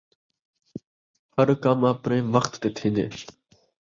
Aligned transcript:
ہر 1.35 1.47
کم 1.63 1.77
آپݨے 1.91 2.17
وخت 2.33 2.51
تے 2.61 2.69
تھین٘دے 2.77 3.05